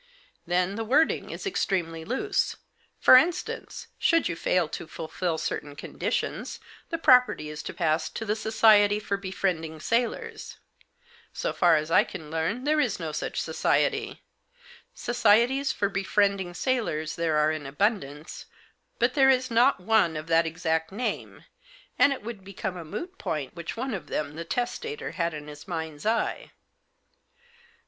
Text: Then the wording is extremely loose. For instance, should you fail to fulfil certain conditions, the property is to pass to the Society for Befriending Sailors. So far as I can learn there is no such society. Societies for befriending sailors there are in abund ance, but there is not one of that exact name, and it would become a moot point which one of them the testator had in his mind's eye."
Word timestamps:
Then 0.47 0.73
the 0.77 0.83
wording 0.83 1.29
is 1.29 1.45
extremely 1.45 2.03
loose. 2.03 2.55
For 2.99 3.15
instance, 3.17 3.85
should 3.99 4.27
you 4.27 4.35
fail 4.35 4.67
to 4.67 4.87
fulfil 4.87 5.37
certain 5.37 5.75
conditions, 5.75 6.59
the 6.89 6.97
property 6.97 7.49
is 7.49 7.61
to 7.61 7.73
pass 7.75 8.09
to 8.09 8.25
the 8.25 8.35
Society 8.35 8.99
for 8.99 9.15
Befriending 9.15 9.79
Sailors. 9.79 10.57
So 11.33 11.53
far 11.53 11.75
as 11.75 11.91
I 11.91 12.03
can 12.03 12.31
learn 12.31 12.63
there 12.63 12.79
is 12.79 12.99
no 12.99 13.11
such 13.11 13.39
society. 13.39 14.23
Societies 14.95 15.71
for 15.71 15.87
befriending 15.87 16.55
sailors 16.55 17.15
there 17.15 17.37
are 17.37 17.51
in 17.51 17.65
abund 17.67 18.03
ance, 18.03 18.47
but 18.97 19.13
there 19.13 19.29
is 19.29 19.51
not 19.51 19.79
one 19.79 20.17
of 20.17 20.25
that 20.25 20.47
exact 20.47 20.91
name, 20.91 21.45
and 21.99 22.11
it 22.11 22.23
would 22.23 22.43
become 22.43 22.75
a 22.75 22.83
moot 22.83 23.19
point 23.19 23.53
which 23.55 23.77
one 23.77 23.93
of 23.93 24.07
them 24.07 24.33
the 24.33 24.45
testator 24.45 25.11
had 25.11 25.35
in 25.35 25.45
his 25.47 25.67
mind's 25.67 26.07
eye." 26.07 26.51